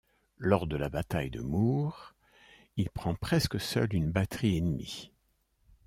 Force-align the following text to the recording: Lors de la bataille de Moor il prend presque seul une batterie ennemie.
Lors 0.39 0.65
de 0.65 0.77
la 0.77 0.89
bataille 0.89 1.29
de 1.29 1.41
Moor 1.41 2.15
il 2.75 2.89
prend 2.89 3.13
presque 3.13 3.59
seul 3.59 3.93
une 3.93 4.09
batterie 4.09 4.57
ennemie. 4.57 5.11